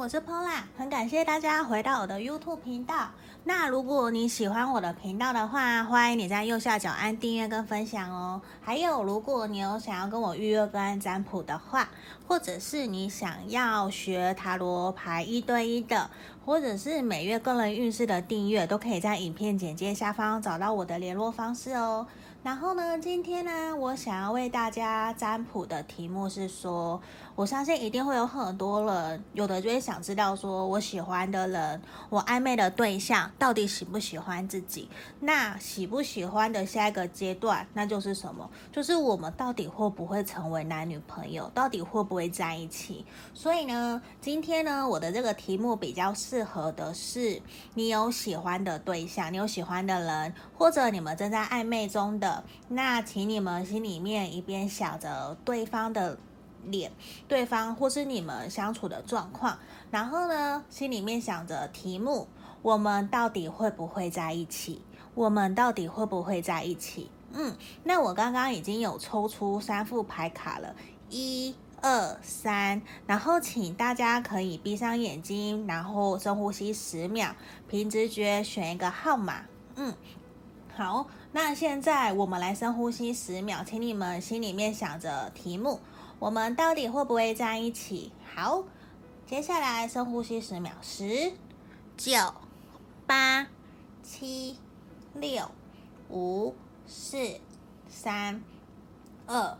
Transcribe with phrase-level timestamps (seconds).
[0.00, 3.10] 我是 Pola，很感谢大家回到我的 YouTube 频道。
[3.44, 8.40] 那如果你喜欢我的频道的话，欢迎你在右下角按订阅跟分享哦。
[8.62, 11.86] 还有，如果你有想要跟我预约个案占卜的话，
[12.26, 16.08] 或者是你想要学塔罗牌一对一的，
[16.46, 22.06] 或者是每月个人运势的订阅，都可以在影片简介下方找到我的联络方式哦。
[22.42, 26.98] 然后呢，今天呢，我想要为大家占卜的题目是说，
[27.40, 31.80] 我相信一定会有很多人，有的就会想知道说，我喜欢的人，
[32.10, 34.90] 我暧昧的对象到底喜不喜欢自己？
[35.20, 38.50] 那喜不喜欢的下一个阶段，那就是什么？
[38.70, 41.50] 就是我们到底会不会成为男女朋友？
[41.54, 43.06] 到底会不会在一起？
[43.32, 47.40] 所以呢，今天呢，我的这个题目比较适合的是，
[47.72, 52.44] 你有喜欢的对象，你有喜欢的人，或者你们正在暧昧中的。
[52.68, 56.18] 那请你们心里面一边想着对方的
[56.64, 56.92] 脸，
[57.28, 59.58] 对方或是你们相处的状况，
[59.90, 62.28] 然后呢，心里面想着题目：
[62.62, 64.82] 我们到底会不会在一起？
[65.14, 67.10] 我们到底会不会在一起？
[67.32, 70.74] 嗯，那我刚刚已经有抽出三副牌卡了，
[71.08, 77.34] 一二三，然后请大家可以闭上眼睛，然后深呼吸十秒，
[77.68, 79.42] 凭直觉选一个号码。
[79.76, 79.94] 嗯。
[80.76, 85.80] 好，那现在我们来深呼吸十秒，请你们心里面想着题目：
[86.20, 88.12] 我们到底会不会在一起？
[88.34, 88.62] 好，
[89.26, 91.32] 接下来深呼吸十秒，十、
[91.96, 92.12] 九、
[93.06, 93.46] 八、
[94.02, 94.58] 七、
[95.14, 95.50] 六、
[96.10, 96.54] 五、
[96.86, 97.40] 四、
[97.88, 98.42] 三、
[99.26, 99.56] 二、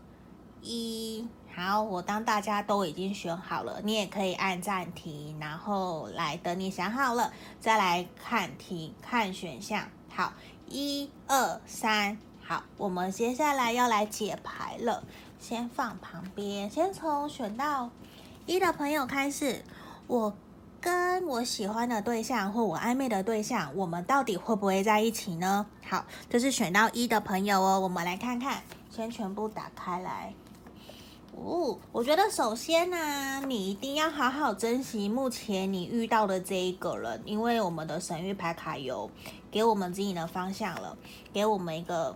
[0.61, 1.27] 一。
[1.53, 9.89] 好，我当大家都已经选好了，你也可以按暂停，然后来等你想好了再来看题，看选项。
[10.09, 10.31] 好。
[10.73, 15.03] 一二三，好，我们接下来要来解牌了。
[15.41, 17.89] 先放旁边，先从选到
[18.45, 19.65] 一的朋友开始。
[20.05, 20.31] 我
[20.79, 25.65] 跟我喜欢的对象或我暧昧的对象，我们到底会不会在一起呢？
[25.89, 27.79] 好，这是选到一的朋友哦。
[27.79, 30.31] 我们来看看，先全部打开来。
[31.35, 39.09] 哦，我觉得首先呢、你一定要好好珍惜目前你遇到的这一个人，因为我们的神域牌卡有
[39.49, 40.95] 给我们指引的方向了，
[41.33, 42.15] 给我们一个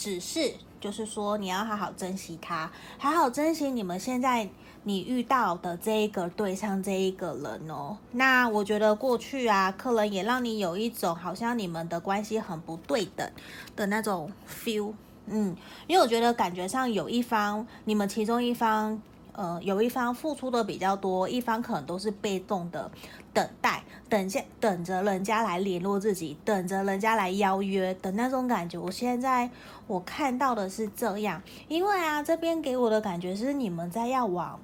[0.00, 4.48] 指示，就是说你要好好珍惜他，好好珍惜你们现在
[4.84, 7.98] 你遇到的这一个对象这一个人哦。
[8.12, 13.30] 那我觉得过去啊，可能也让你有一种好像你们的关系很不对等
[13.76, 14.94] 的那种 feel。
[15.26, 15.54] 嗯，
[15.86, 19.02] 因为我觉得感觉上有一方，你们其中一方，
[19.32, 22.90] 呃，有一方付出的比较多，一方可能都是被动的
[23.34, 23.79] 等待，
[24.10, 28.76] 等下等着人家来联络自己，等着人家来邀约的那种感觉。
[28.76, 29.48] 我现在
[29.86, 34.58] 我看到的是这样，因为啊，这边给我的感觉是你们在要往。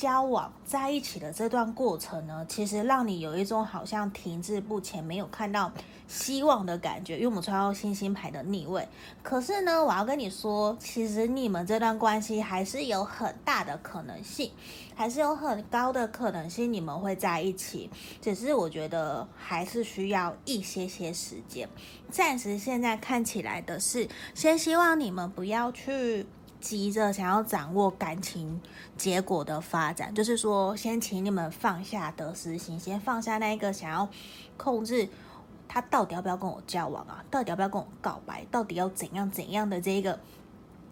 [0.00, 5.70] 交往在一起的这段过程呢，其实让你有一种好像停滞不前、没有看到
[6.08, 7.16] 希望的感觉。
[7.16, 8.88] 因为我们抽到星星牌的逆位，
[9.22, 14.50] 可是呢，我要跟你说，其实你们这段关系还是有很大的可能性，
[14.94, 17.90] 还是有很高的可能性你们会在一起。
[18.22, 21.68] 只是我觉得还是需要一些些时间。
[22.10, 26.26] 暂时现在看起来的是，先希望你们不要去。
[26.60, 28.60] 急着想要掌握感情
[28.96, 34.08] 结果的发展，就是说，先请你们放下得失心，先放下那个想要
[34.56, 35.08] 控制
[35.66, 40.20] 他到底要不要跟我交往啊，到底要不要跟我告白，到底要怎样怎样的这个。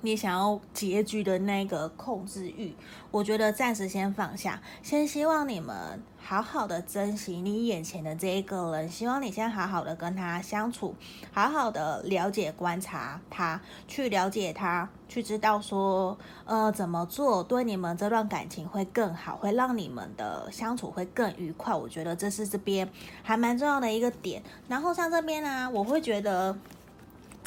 [0.00, 2.72] 你想要结局的那个控制欲，
[3.10, 10.94] 我觉得暂时先放下，先希望你们好好的珍惜你眼前的这一个人，希望你先好好的跟他相处，
[11.32, 21.74] 好好的了解观察他，去了解他，去知道说，呃，怎么做对你们这段感情会更好，会让你们的相处会更愉快。
[21.74, 22.86] 我觉得这是这边
[23.22, 24.42] 还蛮重要的一个点。
[24.68, 26.54] 然后像这边呢、我会觉得。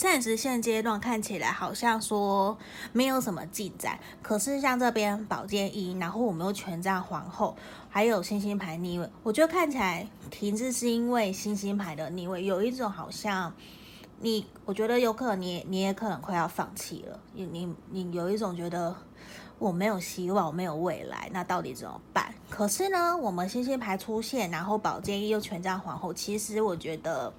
[0.02, 2.58] 暂时现阶段看起来好像说
[2.92, 7.56] 没有什么进展，可是像这边宝剑一，然后我们又权杖皇后，
[7.88, 13.54] 还有星星牌逆位，我觉得看起来停滞是因为星星牌的逆位，有一种好像
[14.22, 18.96] 你，我觉得有可能你你也可能快要放弃了，你你你有一种觉得
[19.60, 22.34] 我没有希望，我没有未来，那到底怎么办？
[22.50, 27.32] 可是呢，我们星星牌出现，然后宝剑一又权杖皇后，其实我觉得。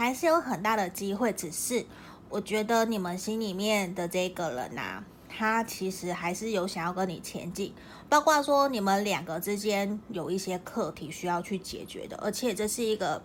[0.00, 1.84] 还是有很大的机会，只是
[2.30, 7.74] 我觉得你们心里面的这个人呐、他其实还是有想要跟你前进，
[8.08, 13.22] 包括说你们两个之间有一些课题需要去解决的，而且这是一个，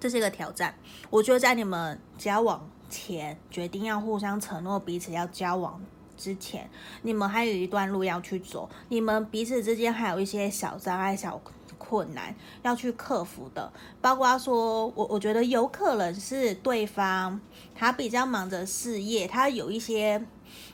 [0.00, 0.74] 这是一个挑战。
[1.10, 5.80] 我觉得在你们交往前决定要互相承诺彼此要交往
[6.16, 6.68] 之前，
[7.02, 11.40] 你们还有一段路要去走，你们彼此之间还有一些小障碍、小。
[11.74, 17.40] 困难要去克服的，包括说我我觉得有可能是对方
[17.74, 20.24] 他比较忙着事业，他有一些，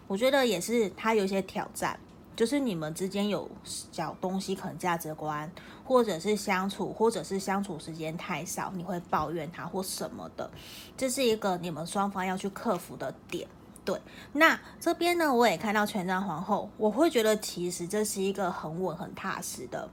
[0.06, 1.98] 我觉得也是他有一些挑战。
[2.36, 5.50] 就是你们之间有小东西，可能价值观，
[5.84, 10.50] 或者是相处，或者是相处时间太少，你会抱怨他或什么的，
[10.96, 13.46] 这是一个你们双方要去克服的点。
[13.84, 14.00] 对，
[14.32, 19.90] 那这边呢，我也看到权杖皇后，我会觉得其实这是一个很稳、很踏实的。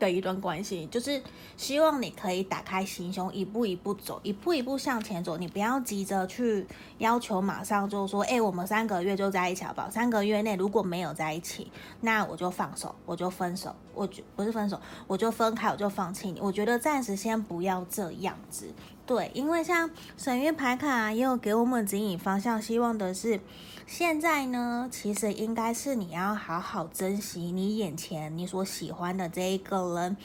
[0.00, 1.22] 的一段关系，就是
[1.56, 5.36] 希望你可以打开心胸，一步一步走，一步一步向前走。
[5.36, 6.66] 你不要急着去
[6.98, 9.88] 要求马上就说，哎，我们三个月就在一起好不好？
[9.88, 11.70] 三个月内如果没有在一起，
[12.00, 16.40] 那我就放手，我就分手，我就不是分手，我就分开，我就放弃你。
[16.40, 18.72] 我觉得暂时先不要这样子，
[19.06, 23.38] 对，因为像神諭牌卡也有给我们指引方向，希望的是。
[23.92, 30.16] 现在呢，其实应该是你要好好珍惜你眼前你所喜欢的这一个人。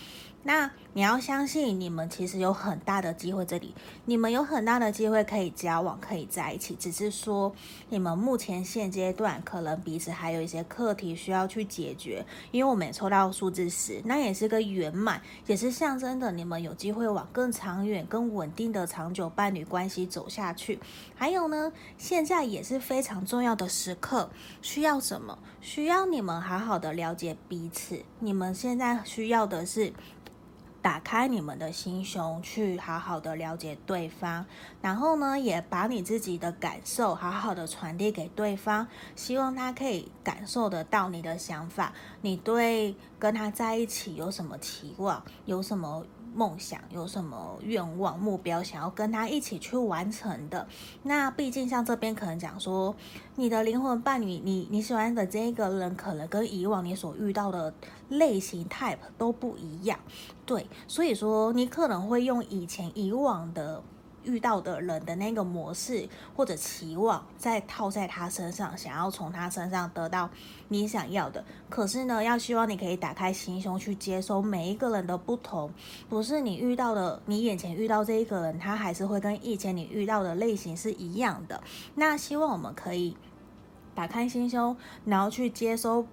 [0.48, 3.74] 那你要相信，你们其实有很大的机会，这里
[4.06, 6.76] 你们有很大的机会可以交往，可以在一起。
[6.76, 7.52] 只是说，
[7.90, 12.24] 你们目前现阶段可能彼此还有一些课题需要去解决。
[12.52, 20.80] 因为我们也抽到数字十，那也是个圆满，也是象征的你们有机会往更长远、更稳定的长久伴侣关系走下去。
[21.16, 24.30] 还有呢，现在也是非常重要的时刻，
[24.62, 25.40] 需要什么？
[25.60, 28.04] 需要你们好好的了解彼此。
[28.20, 29.92] 你们现在需要的是。
[30.86, 34.46] 打开你们的心胸，去好好的了解对方，
[34.84, 38.86] 然后呢，也把你自己的感受好好的传递给对方，
[39.16, 41.92] 希望他可以感受得到你的想法，
[42.22, 46.06] 你对跟他在一起有什么期望，有什么。
[46.36, 50.68] 梦想有什么愿望、目标想要跟他一起去完成的？
[51.04, 52.94] 那毕竟像这边可能讲说，
[53.36, 57.74] 你的灵魂伴侣，你你喜欢的这个人，可能跟以往你所遇到的
[58.10, 59.98] 类型 type 都不一样，
[60.46, 63.82] 对，所以说你可能会用以前以往的。
[64.26, 70.30] 遇到的人的那个模式或者期望，再套在他身上，想要从他身上得到
[70.68, 71.44] 你想要的。
[71.70, 75.72] 可是呢，要希望你可以打开心胸去接收每一个人的不同，
[76.10, 81.64] 不是你遇到的，你眼前遇到这一个人，他还是会跟以前你遇到的类型是一样的。
[81.96, 83.16] 那希望我们可以
[83.94, 84.76] 打开心胸，
[85.06, 86.06] 然后去接收。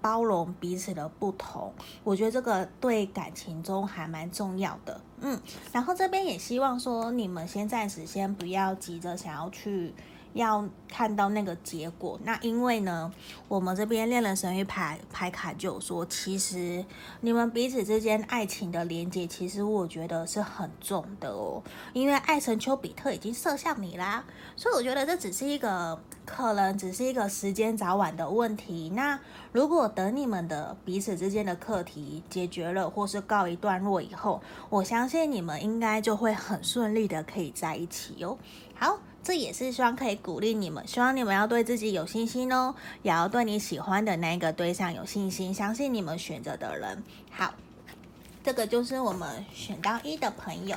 [0.00, 1.72] 包容彼此的不同，
[2.04, 5.00] 我觉得这个对感情中还蛮重要的。
[5.20, 5.40] 嗯，
[5.72, 9.94] 然后这边也希望说，你们先暂时先不要急着想要去。
[10.36, 13.10] 要看到那个结果，那因为呢，
[13.48, 16.84] 我们这边恋人神域牌牌卡就有说，其实
[17.22, 21.62] 你们彼此之间爱情的连接，其实我觉得是很重的哦。
[21.94, 24.22] 因为爱神丘比特已经射向你啦，
[24.54, 28.90] 所以我觉得这只是一个可能，只是一个时间早晚的问题。
[28.94, 29.18] 那
[29.52, 38.38] 如果等你们的彼此之间的课题解决了，或是告一段落以后，我相信你们应该就会很顺利的可以在一起哟。
[38.74, 38.98] 好。
[39.26, 47.02] 这也是希望可以鼓励你们，希望你们要对自己有信心哦，也要对你喜欢的那一个对象有信心，相信你们选择的人。
[47.32, 47.52] 好，
[48.44, 50.76] 这个就是我们选到一的朋友。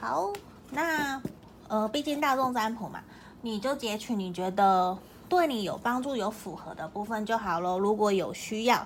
[0.00, 0.32] 好，
[0.72, 1.22] 那
[1.68, 3.00] 呃，毕竟大众占卜嘛，
[3.42, 4.98] 你就截取你觉得
[5.28, 7.78] 对你有帮助、有符合的部分就好咯。
[7.78, 8.84] 如果有需要，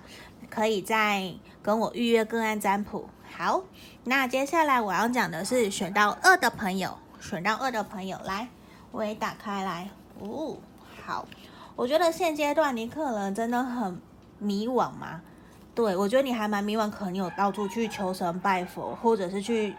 [0.51, 1.33] 可以再
[1.63, 3.09] 跟我预约个案占卜。
[3.35, 3.63] 好，
[4.05, 8.49] 那接下来我要讲的是选到二的朋友，选到二的朋友来。
[8.93, 10.57] 我也打开来，哦，
[11.05, 11.27] 好，
[11.77, 14.01] 我觉得现阶段你可能真的很
[14.39, 15.21] 迷惘嘛，
[15.75, 19.75] 对，我觉得你还蛮迷惘，可能有到处去求神拜佛，或者是去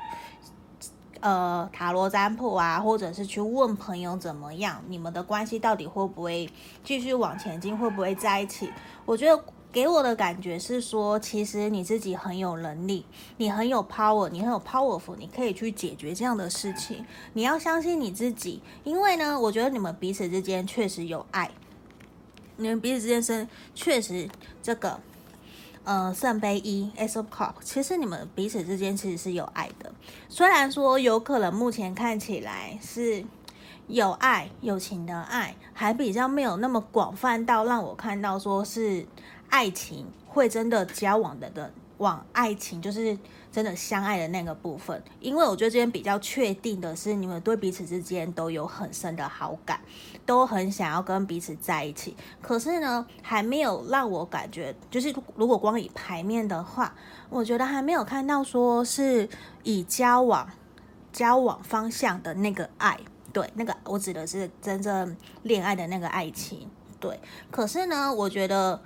[1.20, 6.50] 呃塔罗占卜啊，或者是去问朋友怎么样，你们的关系到底会不会
[6.84, 8.72] 继续往前进，会不会在一起？
[9.06, 9.44] 我觉得。
[9.72, 13.06] 给我的感觉是说，其实你自己很有能力，
[13.38, 17.06] 你很有 power，你很有 powerful，你可以去解决这样的事情。
[17.34, 21.50] 你要相信你自己，因为呢，我觉得你们彼此之间确实有爱，
[22.58, 24.28] 你们彼此之间是确实
[24.62, 25.00] 这个，
[25.86, 29.94] 呃，圣杯一 Ace of Cup，其实你们彼此之间其实是有爱的。
[30.28, 33.24] 虽然说有可能目前看起来是
[33.88, 39.08] 有爱、友情的爱，还比较没有那么广泛到让我看到说是。
[39.51, 43.15] 爱情会真的交往的的往爱情就是
[43.51, 49.79] 真的相爱的那个部分，因为我觉得这边比较确定的是，你们对彼此之间都有很深的好感，
[50.25, 52.15] 都很想要跟彼此在一起。
[52.41, 56.96] 可是呢，还没有让我感觉，就是如果光以牌面的话，
[57.29, 59.29] 我觉得还没有看到说是
[59.62, 60.50] 以交往
[61.13, 62.98] 交往方向的那个爱，
[63.31, 66.67] 对，那个我指的是真正恋爱的那个爱情，
[67.00, 67.20] 对。
[67.51, 68.81] 可是呢，我觉得。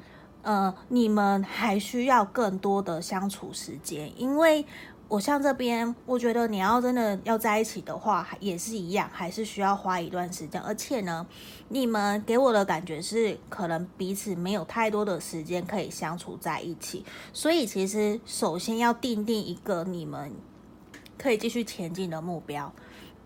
[0.46, 4.66] 呃，你们还需要更多的相处时间，因为。
[5.08, 10.60] 我像这边，我觉得你要真的要在一起的话，也是一样，还是需要花一段时间。
[10.60, 11.28] 而且呢，
[11.70, 17.06] 你们给我的感觉是，可能彼此没有太多的时间可以相处在一起。
[17.32, 20.32] 所以，其实首先要定定一个你们
[21.20, 22.74] 可以继续前进的目标。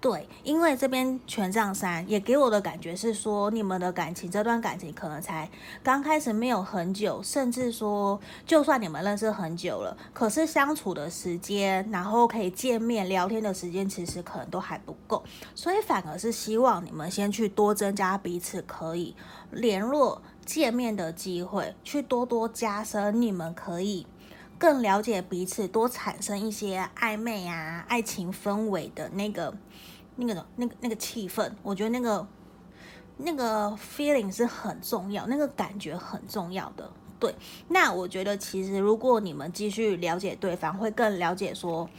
[0.01, 5.49] 对，因为这边权杖三也给我的感觉是说，你们的感情这段感情可能才
[5.83, 15.21] 刚开始没有很久，甚至说，就算你们认识很久了，可是相处的时间，然后可以见面聊天的时间，其实可能都还不够，
[15.53, 19.13] 所以反而是希望你们先去多增加彼此可以
[19.51, 24.07] 联络、见面的机会，去多多加深你们可以
[24.57, 29.53] 更了解彼此，多产生一些暧昧啊、爱情氛围的那个。
[30.25, 32.27] 那个，那个那个气氛，我觉得那个
[33.17, 36.89] 那个 feeling 是很重要，那个感觉很重要的。
[37.19, 37.33] 对，
[37.67, 41.89] 那我觉得其实如果你们继续了解对方，会更了解说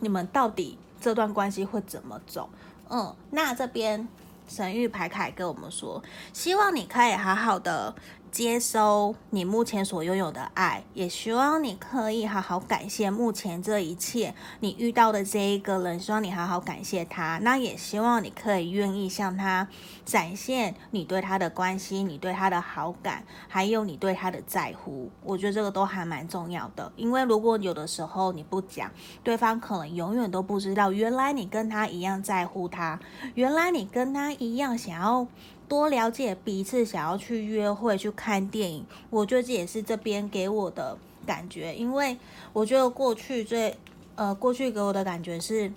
[0.00, 2.48] 你们到底这段关系会怎么走。
[2.90, 4.08] 嗯，那这边
[4.48, 6.02] 神諭牌卡跟我们说，
[6.32, 7.94] 希望你可以好好的。
[8.30, 17.38] 接收你目前所拥有的爱，也希望你可以好好感谢目前这一切你遇到的这一个人，希望你好好感谢他。
[17.42, 19.66] 那也希望你可以愿意向他
[20.04, 25.10] 展现你对他的关心，你对他的好感，还有你对他的在乎。
[25.24, 28.90] 我觉得这个都还蛮重要的，因为如果有的时候你不讲，
[29.24, 33.00] 对方可能永远都不知道，原来你跟他一样在乎他，
[33.34, 35.26] 原来你跟他一样想要。
[35.68, 40.96] 多了解彼此，想要去约会、去看电影，我觉得这也是这边给我的
[41.26, 41.74] 感觉。
[41.74, 42.16] 因为
[42.52, 43.76] 我觉得过去最，
[44.16, 45.70] 呃，过去给我的感觉是，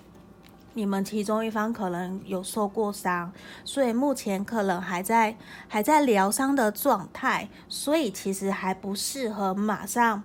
[0.72, 3.30] 你们其中一方可能有受过伤，
[3.64, 5.36] 所以目前可能还在
[5.68, 10.22] 还在疗伤的状态，所以其实还不适合马上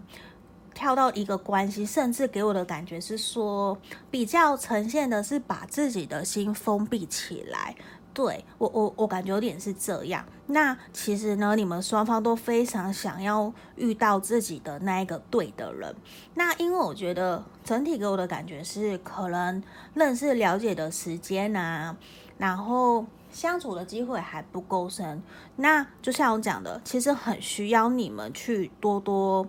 [0.74, 3.78] 跳到一个关系，甚至给我的感觉是说，
[4.10, 7.76] 比较呈现的是把自己的心封闭起来。
[8.18, 10.26] 对我，我我感觉有点是这样。
[10.48, 15.96] 那其实呢，你们双方都非常想要遇到自己的那一个对的人。
[16.34, 19.62] 那因为我觉得整体给我的感觉是，可能
[19.94, 21.96] 认识了解的时间啊，
[22.40, 25.22] 然后相处的机会还不够深。
[25.58, 29.48] 那就像我讲的，其实很需要你们去多多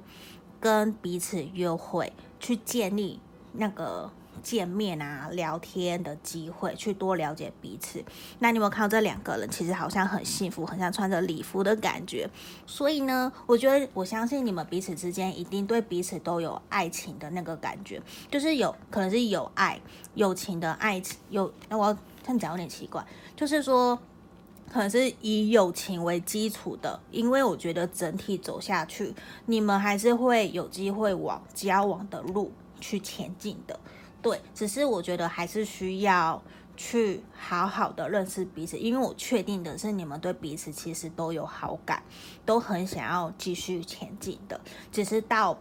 [0.60, 3.18] 跟彼此约会，去建立
[3.52, 4.10] 那个。
[4.42, 8.04] 见面啊，聊天的机会，去多了解彼此。
[8.38, 12.28] 那你有没有看到这两个人，其实好像很幸福，很像穿着礼服的感觉。
[12.66, 19.80] 所以呢，我觉得我相信你们彼此之间一定对彼此都有爱情的那个感觉，就是有可能是有爱、
[20.14, 21.18] 友情的爱情。
[21.30, 23.04] 有，那我要这样讲有点奇怪，
[23.36, 23.98] 就是说
[24.70, 29.14] 可能是以友情为基础的，因为我觉得整体走下去，
[29.46, 33.80] 你们还是会有机会往交往的路去前进的。
[34.20, 36.42] 对，只是我觉得还是需要
[36.76, 42.02] 去好好的认识彼此，因为我确定的是你们对彼此其实都有好感，
[42.44, 44.60] 都很想要继续前进的，
[44.92, 45.58] 只是到。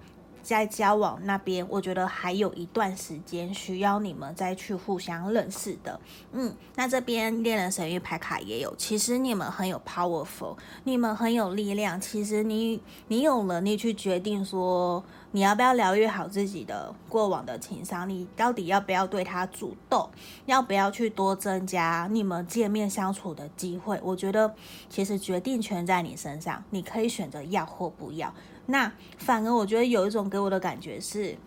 [0.48, 6.00] 在交往那边，我觉得还有一段时间需要你们再去互相认识的。
[6.32, 12.00] 嗯，那这边恋人神域牌卡也有，其实你们很有 powerful，你们很有力量。
[12.00, 20.10] 其实你你有能力去决定说，你要不要疗愈好自己的过往的情伤，你到底要不要对他主动，
[20.46, 24.00] 要不要去多增加你们见面相处的机会？
[24.02, 24.56] 我觉得
[24.90, 28.34] 其实决定权在你身上，你可以选择要或不要。
[28.68, 31.38] 那反而我觉得有一种给我的感觉是，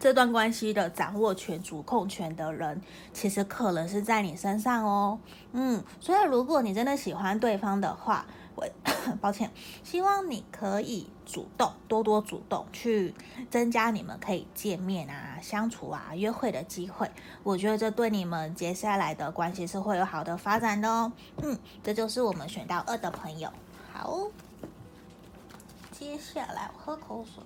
[0.00, 2.80] 这段关系的掌握权、主控权的人，
[3.12, 5.18] 其实可能是在你身上哦。
[5.52, 8.64] 嗯，所以如果你真的喜欢对方的话，我
[9.20, 9.50] 抱歉，
[9.82, 13.12] 希望你可以主动、多多主动去
[13.50, 17.10] 增加你们可以见面啊、相处啊、约会的机会。
[17.42, 21.12] 我觉得这对你们接下来的关系是会有好的发展的哦。
[21.42, 23.52] 嗯，这就是我们选到二的朋友。
[23.92, 24.28] 好。
[25.98, 27.42] 接下来我喝口水。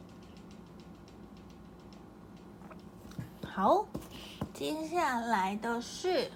[3.49, 3.87] 好，
[4.53, 6.31] 接下来的是，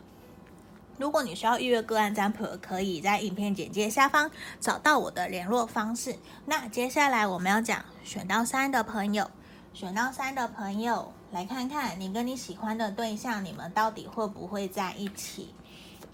[0.96, 6.18] 如果你需要预约个案占卜，可以在影片简介下方找到我的联络方式。
[6.46, 9.30] 那接下来我们要讲选到三的朋友，
[9.74, 15.54] 选到三的朋友，来看看你跟你喜欢的对象，你们到底会不会在一起？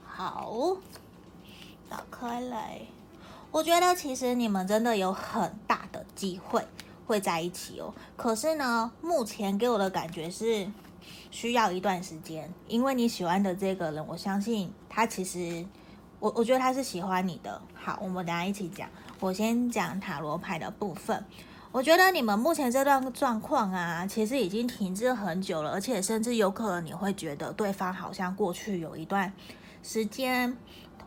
[0.04, 0.76] 好，
[1.88, 2.80] 打开来。
[3.52, 6.66] 我觉得其实你们真的有很大的机会
[7.06, 7.92] 会在一起哦。
[8.16, 10.66] 可是呢，目前给我的感觉是
[11.30, 15.66] 需要一段时间，因为你喜欢的这个人，我相信他其实，
[16.18, 17.60] 我我觉得他是喜欢你的。
[17.74, 18.88] 好，我们等下一起讲。
[19.20, 21.22] 我先讲塔罗牌的部分。
[21.72, 29.30] 我觉得你们目前这段状况啊，其实已经停滞很久了，而且甚至有可能你会觉得对方好像过去有一段
[29.82, 30.56] 时间，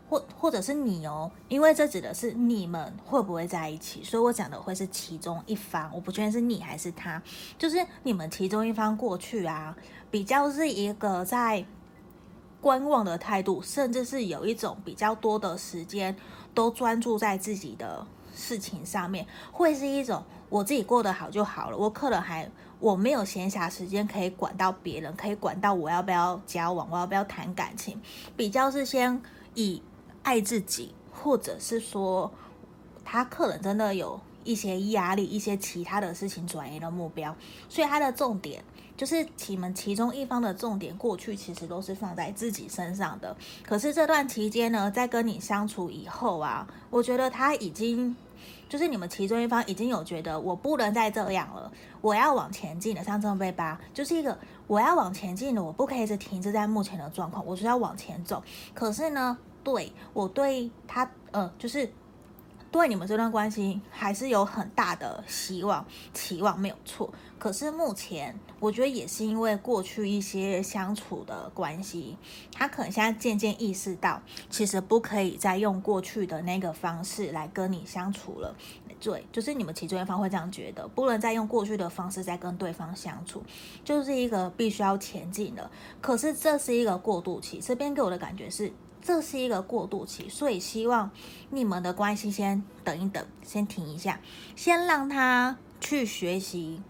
[0.09, 7.21] 或或者是你哦，因为这指的是你们会不会在一起，所以我讲的会是其中一方，我不确定是你还是他，
[7.57, 9.75] 就是你们其中一方过去啊，
[10.11, 11.65] 比较是一个在
[12.61, 16.15] 观望的态度，甚至是有一种比较多的时间
[16.53, 20.23] 都专注在自己的事情上面，会是一种。
[20.47, 27.99] 我自己过得好就好了，我可能还我没有闲暇时间可以管到别人，可以管到我要不要交往，我要不要谈感情，
[28.37, 29.19] 比较是先
[29.55, 29.81] 以
[30.25, 32.29] 爱自己，或者是说
[33.05, 37.33] 他可能真的有一些压力，一些其他的事情转移了目标，
[37.69, 38.63] 所以他的重点
[38.97, 48.15] 就是你们其中一方的重点，过去其实都是放在自己身上的，可是这段期间呢，在跟你相处以后啊，我觉得他已经。
[48.67, 53.03] 就是你们其中一方已经有觉得我不能再这样了，我要往前进了。
[53.03, 58.43] 像圣杯八，就是一个我要往前进了，我不可以一直停滞在目前的状况，我是要往前走。
[58.73, 61.91] 可是呢，对我对他，呃，就是。
[62.71, 67.09] 对你们这段关系还是有很大的希望、期望，没有错。
[67.39, 72.17] 可是目前，我觉得也是因为过去一些相处的关系，
[72.51, 78.53] 他可能现在渐渐意识到，其实不可以再用过去的那个方式来跟你相处了。
[78.99, 83.41] 对，就是你们其中一方会这样觉得，不能再用过去的方式再跟对方相处，
[83.85, 85.71] 就是一个必须要前进的。
[86.01, 88.73] 可是这是一个过渡期，这边给我的感觉是。
[89.05, 91.11] 这是一个过渡期，所以希望
[91.51, 94.19] 你们的关系先等一等，先停一下，
[94.55, 96.81] 先让他去学习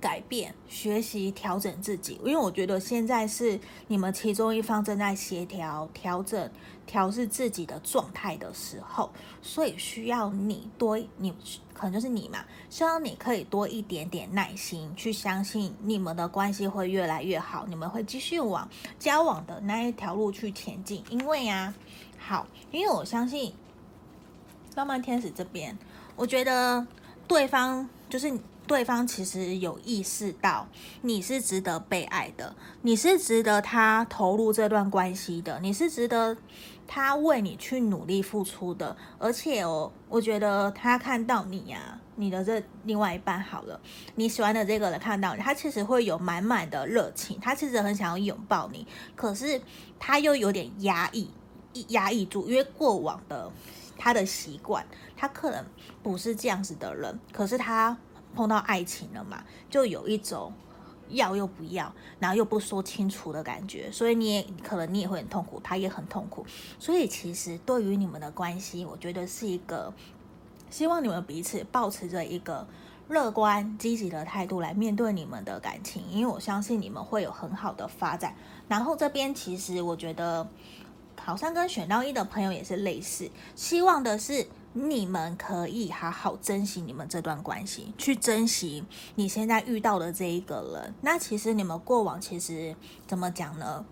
[0.00, 2.20] 改变，学习调整自己。
[2.24, 6.50] 因为我觉得现在是你们其中一方正在协调、调整、
[6.86, 9.10] 调试自己的状态的时候，
[9.42, 11.34] 所以需要你多你。
[11.74, 21.04] 可能就是你嘛，希望你可以多一点点耐心，去相信你们的关系会越来越好，你们会继续往交往的那一条路去前进。
[21.08, 21.72] 因为呀，
[22.18, 23.54] 好，因为我相信
[24.74, 25.78] 浪漫天使这边，
[26.16, 26.84] 我觉得
[27.28, 28.36] 对方就是
[28.68, 30.68] 对方，其实有意识到
[31.02, 36.36] 你是值得被爱的，你是值得他投入这段关系的，你是值得。
[36.90, 43.78] 他为你去努力付出的，而且哦，我觉得他看到你呀、你的这另外一半好了，
[44.14, 49.60] 你喜欢的这个人看到你，他其实会有满满的热情，他其实很想要拥抱你，可是
[49.98, 51.28] 他又有点压抑，
[51.88, 53.52] 压抑住，因为过往的
[53.98, 54.82] 他的习惯，
[55.14, 55.62] 他可能
[56.02, 57.94] 不是这样子的人，可是他
[58.38, 60.52] 碰到爱情了嘛，就有一种。
[61.10, 66.44] 要又不要，然后又不说清楚的感觉，所以你也可能你也会很痛苦，他也很痛苦。
[66.78, 69.90] 所以其实对于你们的关系，我觉得是一个
[70.68, 72.68] 希望你们彼此保持着一个
[73.08, 78.34] 乐观积极的态度来面对你们的感情，因为我相信你们会有很好的发展。
[78.68, 80.46] 然后这边其实我觉得
[81.18, 84.46] 好像跟选到一的朋友也是类似，希望的是。
[84.72, 88.84] 你们可以好好珍惜你们这段关系，去珍惜
[89.16, 90.94] 你现在遇到的这一个人。
[91.00, 92.76] 那其实你们过往其实
[93.06, 93.84] 怎么讲呢？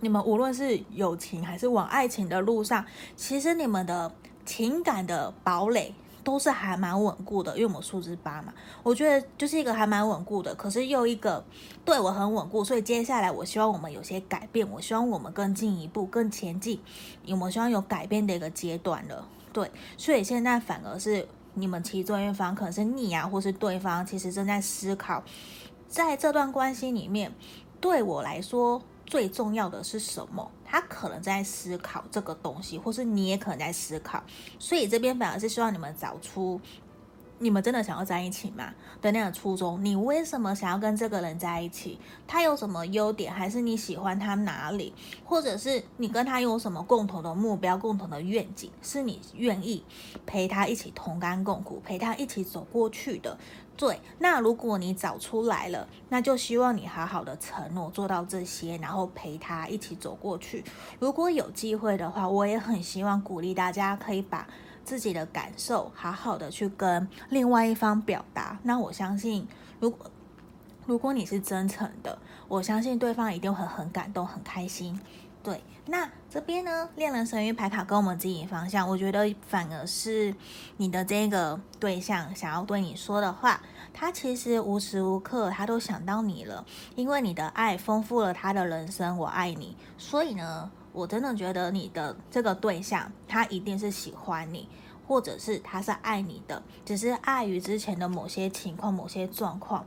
[0.00, 2.84] 你们无论是友情还是往爱情的路上，
[3.16, 4.12] 其实你们的
[4.44, 7.54] 情感的堡垒都是还蛮稳固的。
[7.54, 10.54] 因为我们数字八嘛，我觉得就是一个还蛮稳固的。
[10.54, 11.42] 可是又一个
[11.84, 16.80] 对我很稳固，所以接下来我希望我们有些改变，我希望我们更进一步、更前进，
[17.28, 19.26] 我们希望有改变的一个阶段了。
[19.54, 25.22] 对，所以现在反而是你们其中一方，可能是你啊，或是对方，其实正在思考，
[25.88, 27.32] 在这段关系里面，
[27.80, 30.50] 对我来说最重要的是什么？
[30.64, 34.20] 他可能在思考这个东西，或是你也可能在思考，
[34.58, 36.60] 所以这边反而是希望你们找出。
[37.44, 38.72] 你们真的想要在一起吗？
[39.02, 42.00] 的那个初衷，你为什么想要跟这个人在一起？
[42.26, 43.30] 他有什么优点？
[43.30, 44.94] 还是你喜欢他哪里？
[45.26, 48.70] 或者是你跟他有什么共同的目标、共同的愿景？
[48.80, 49.84] 是你愿意
[50.24, 53.36] 陪他一起同甘共苦，陪他一起走过去的？
[53.76, 54.00] 对。
[54.18, 60.64] 那如果你找出来了，那就希望你好好的承诺做到这些，然后陪他一起走过去。
[60.98, 64.48] 如果有机会的话，我也很希望鼓励大家可以把。
[64.84, 68.58] 自己的感受，好好的去跟另外一方表达。
[68.62, 69.48] 那我相信，
[69.80, 70.10] 如果
[70.86, 75.00] 如果你是真诚的，我相信对方一定会很感动、很开心。
[75.42, 80.34] 对，那这边呢，恋人神域牌卡跟我们指引方向，我觉得反而是
[80.76, 83.60] 你的这个对象想要对你说的话，
[83.92, 89.18] 他其实无时无刻他都想到你了，因为你的爱丰富了他的人生。
[89.18, 90.70] 我爱你，所以呢。
[90.94, 94.66] 我真的觉得你的这个对象，他一定是喜欢你。
[95.06, 99.86] 或者是他是爱你的，只是碍于之前的某些情况、某些状况，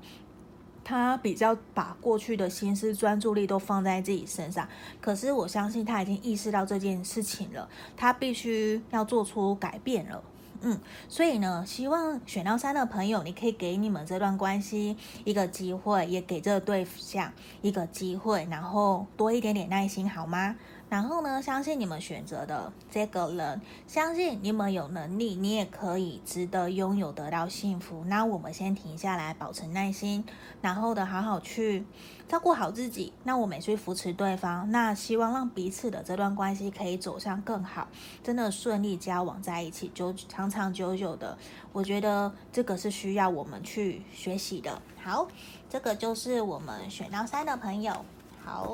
[0.84, 4.70] 他比较把过去的心思、专注力都放在自己身上。
[5.02, 10.24] 可是我相信他已经意识到这件事情了，他必须要做出改变了。
[10.62, 20.56] 嗯，所以呢，希望选到三的朋友，你可以给你们这段关系一个机会，也给这个对象一个机会，然后多一点点耐心，好吗？
[20.90, 28.06] 然后呢，相信你们选择的这个人，相信你们有能力，你也可以值得拥有得到幸福。
[28.06, 30.24] 那我们先停下来，保持耐心，
[30.62, 31.86] 然后的好好去
[32.30, 33.12] 照顾好自己。
[33.26, 37.90] 那我们也去扶持对方，那希望让彼此的这段关系可以走向更好，
[38.24, 41.38] 真的顺利交往在一起，就长长久久的。
[41.74, 44.82] 我觉得这个是需要我们去学习的。
[45.04, 45.28] 好，
[45.70, 48.06] 这个就是我们选到三的朋友。
[48.46, 48.72] 好，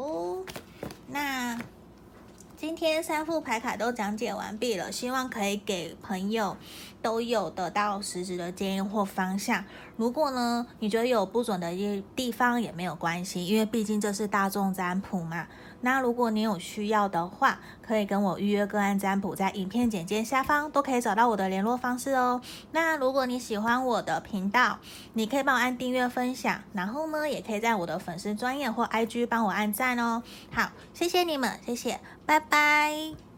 [1.08, 1.60] 那。
[2.63, 6.56] 今天三副牌卡都讲解完毕了，希望可以给朋友
[7.02, 9.65] 都有得到实质的建议或方向。
[9.95, 15.47] 如果呢，你觉得有不准的一地方也没有关系，因为毕竟这是大众占卜嘛。
[15.82, 22.41] 那如果你有需要的话，可以跟我预约个案占卜，在影片简介下方都可以找到我的联络方式哦。
[22.71, 24.79] 那如果你喜欢我的频道，
[25.13, 30.23] 你可以帮我按订阅、分享，然后呢，也可以在我的粉丝专页或 IG 帮我按赞哦。
[30.51, 33.33] 好，谢谢你们，谢谢，拜拜。